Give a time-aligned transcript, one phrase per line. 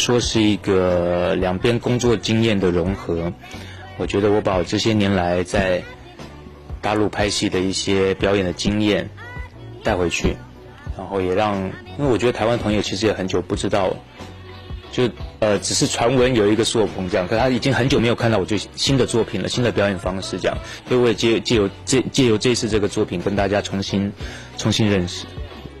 [0.00, 3.32] 说是一个两边工作经验的融合。
[3.98, 5.82] 我觉得我把我这些年来在
[6.80, 9.10] 大陆拍戏的一些表演的经验
[9.84, 10.36] 带回去，
[10.96, 11.54] 然后也让，
[11.98, 13.94] 因为我觉得台湾朋友其实也很久不知道，
[14.90, 15.10] 就
[15.40, 20.56] 呃只是传闻有一个苏有朋这样，可他已经很久没有看到我最新的作品了，新的表演方式这样，
[20.88, 24.10] 所以我也借借由这借由这次这个作品跟大家重新
[24.56, 25.26] 重新认识。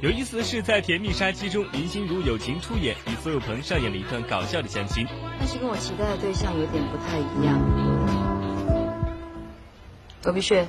[0.02, 5.06] 有意思的是，在《甜蜜杀机》中，林心如友情出演，与苏有朋上演了一段搞笑的相亲。
[5.38, 7.60] 但是跟我期待的对象有点不太一样。
[10.24, 10.66] 罗碧雪，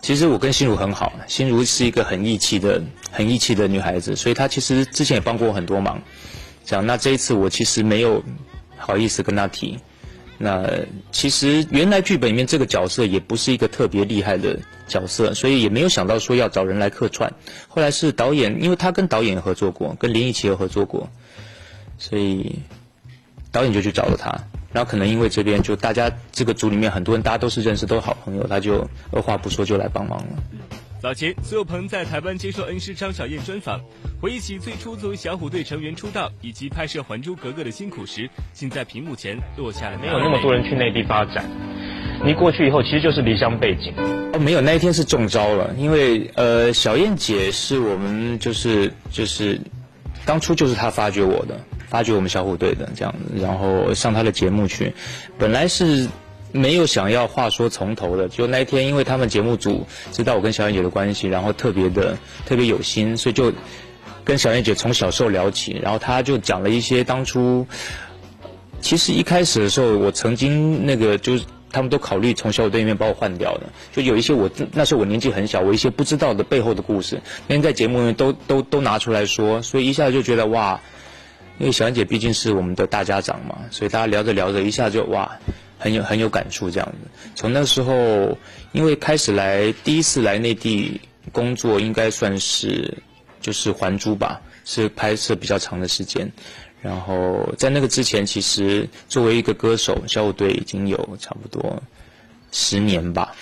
[0.00, 6.00] 其实我跟心如很好，心如是一个很义气的、很义气的女孩子，所以她其实之前也帮过我很多忙。
[6.64, 8.24] 这样，那这一次我其实没有
[8.78, 9.78] 好意思跟她提。
[10.38, 10.68] 那
[11.12, 17.32] 其实原来剧本里面这个角色也不是一个特别厉害的角色，所以也没有想到说要找人来客串。
[17.68, 21.08] 后来是导演，因为他跟导演合作过，跟林忆琪有合作过，
[21.98, 22.56] 所以
[23.50, 24.38] 导演就去找了他。
[24.72, 30.26] 然后可能因为这边就大家这个组里面很多人大家都是认识，都是好朋友，他就二话不说就来帮忙了。
[30.98, 33.78] 早前，苏有朋在台湾接受恩师张小燕专访，
[34.20, 39.98] 回忆起最初作为小虎队成员出道，以及拍摄《还珠格格》的辛苦时，竟在屏幕前落下了。
[39.98, 41.44] 没有那么多人去内地发展，
[42.24, 43.92] 你过去以后其实就是离乡背景。
[44.32, 49.60] 哦，没有，那一天是中招了，因为呃，小燕姐是我们就是就是
[50.24, 54.94] 当初就是她发掘我的，发掘我们小虎队的这样子，然后上她的节目去，
[55.38, 56.08] 本来是。
[56.52, 62.16] 没有想要话说从头的，就那一天，因为他们节目组知道我跟小燕姐的关系，然后特别的
[62.46, 63.52] 特别有心，所以就
[64.24, 67.66] 跟小燕姐从小时候聊起，然后她就讲了一些当初，
[68.80, 80.80] 其实一开始的时候，我曾经那个就是他们都考虑从小虎队里面把我换掉的，就有一些我那时候我年纪很小，我一些不知道的背后的故事，那天在节目里面都都都拿出来说，所以一下就觉得哇，
[81.58, 85.38] 因为小燕姐毕竟是我们的大家长嘛，所以大家聊着聊着一下就哇。
[85.86, 87.28] 很有很有感触，这样子。
[87.36, 88.36] 从那时候，
[88.72, 91.00] 因为开始来第一次来内地
[91.30, 92.92] 工作，应该算是
[93.40, 96.28] 就是还珠吧，是拍摄比较长的时间。
[96.82, 101.80] 然后在那个之前，其实作为一个歌手，小虎队已经有差不多
[102.50, 103.32] 十年吧。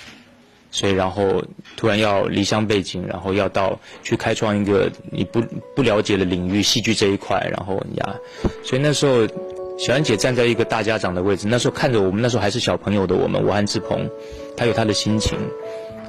[0.69, 1.43] 所以，然后
[1.75, 5.41] 突然要离乡背景，然后要到去开创一个你不
[5.75, 8.15] 不了解的领域，戏剧这一块，然后呀，
[8.63, 9.27] 所以那时候。
[9.77, 14.09] 小安姐站在一个大家长的位置，那时候看着我们，那时候还是小朋友的我们，我和志鹏，
[14.55, 15.37] 他有他的心情，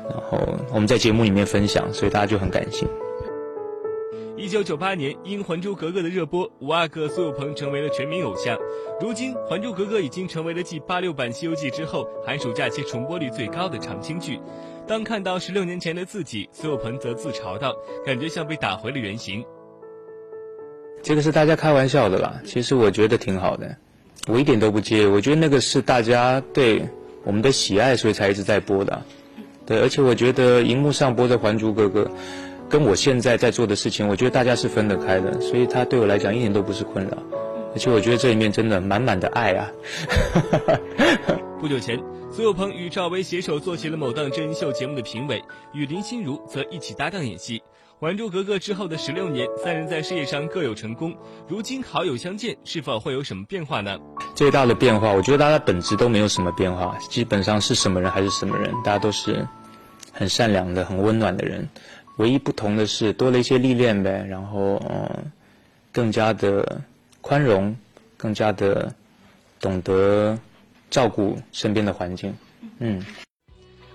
[0.09, 0.39] 然后
[0.73, 2.87] 我们在节目里面分享，所以大家就很感谢。
[4.37, 8.57] 一九九八年，因《还珠格格》的热播，五阿哥苏有朋成为了全民偶像。
[9.01, 14.39] 如今，《还珠格格》已经成为了继八六版《西游记》之后寒暑假期重播率最高的长青剧。
[14.87, 17.75] 当看到十六年前的自己，苏有朋则自嘲道
[18.07, 19.45] ：“感觉像被打回了原形。”
[21.07, 23.77] 这个是大家开玩笑的啦，其实我觉得挺好的，
[24.27, 25.07] 我一点都不介意。
[25.07, 26.85] 我觉得那个是大家对
[27.23, 29.05] 我们的喜爱，所以才一直在播的。
[29.65, 32.03] 对，而且我觉得荧幕上播的《还珠格格》，
[32.69, 37.17] 跟我现在在做的事情，我觉得大家是分得开的，所以它对我来讲一点都不是困扰。
[37.73, 39.71] 而且我觉得这里面真的满满的爱啊！
[41.61, 42.03] 不久前，
[42.33, 45.41] 苏有朋与赵薇携手做起了某档真人秀节目的评委，
[45.73, 47.61] 与林心如则一起搭档演戏。
[47.99, 51.17] 《还珠格格》之后的十六年，三人在事业上各有成功。
[51.49, 53.99] 如今好友相见，是否会有什么变化呢？
[54.35, 59.49] 最大的变化，我觉得大家本质都没有什么变化，基本上是什么人还是什么人，大家都是
[60.13, 61.67] 很善良的、很温暖的人。
[62.19, 65.33] 唯一不同的是多了一些历练呗，然后嗯，
[65.91, 66.83] 更加的
[67.23, 67.75] 宽容，
[68.19, 68.95] 更加的
[69.59, 70.39] 懂得
[70.91, 72.35] 照顾身边的环境，
[72.79, 73.03] 嗯。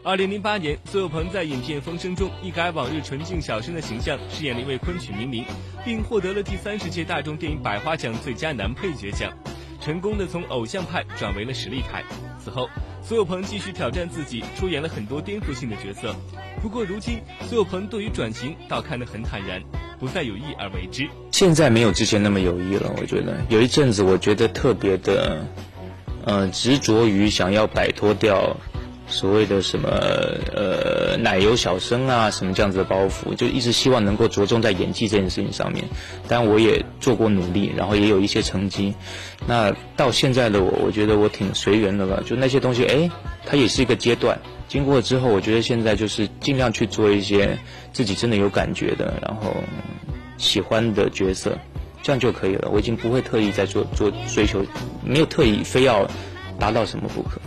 [0.04, 5.46] 二零零八年，苏有朋在影片《风声》中一改往日纯净小生的形象，饰演了一位昆曲名伶，
[5.86, 9.32] 并获得了第三十届大众电影百花奖最佳男配角奖，
[9.80, 12.04] 成功的从偶像派转为了实力派。
[12.44, 12.68] 此后，
[13.04, 16.16] 苏有朋继续挑战自己，出演了很多颠覆性的角色。
[16.64, 19.62] 不过，如今苏有朋对于转型倒看得很坦然，
[20.00, 21.08] 不再有意而为之。
[21.32, 25.46] 现在没有之前那么有意了，我觉得有一阵子，我觉得特别的，
[26.26, 28.58] 呃，执着于想要摆脱掉。
[29.12, 29.90] 所谓的什么
[30.56, 35.84] 呃奶油小生啊，什么这样子的包袱，就一直希望能够着重在演技这件事情上面。
[36.28, 38.96] 但我也做过努力，然后也有一些成绩。
[39.46, 42.24] 那到现在的我，我觉得我挺随缘的吧。
[42.26, 43.12] 就那些东西，哎，
[43.46, 44.40] 它也是一个阶段。
[44.70, 47.60] 经过之后，我觉得现在就是尽量去做一些
[47.92, 49.54] 自己真的有感觉的，然后
[50.38, 51.58] 喜欢的角色，
[52.02, 52.70] 这样就可以了。
[52.72, 54.66] 我已经不会特意在做做追求，
[55.04, 56.10] 没有特意非要
[56.58, 57.41] 达到什么不可。